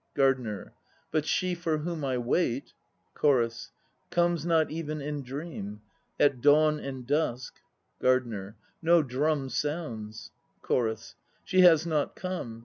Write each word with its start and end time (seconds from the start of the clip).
GARDENER. 0.15 0.73
But 1.11 1.27
she 1.27 1.53
for 1.53 1.77
whom 1.77 2.03
I 2.03 2.17
wait 2.17 2.73
CHORUS. 3.13 3.69
Comes 4.09 4.47
not 4.47 4.71
even 4.71 4.99
in 4.99 5.21
dream. 5.21 5.81
At 6.19 6.41
dawn 6.41 6.79
and 6.79 7.05
dusk 7.05 7.57
GARDENER. 7.99 8.55
No 8.81 9.03
drum 9.03 9.47
sounds. 9.49 10.31
CHORUS. 10.63 11.13
She 11.43 11.61
has 11.61 11.85
not 11.85 12.15
come. 12.15 12.59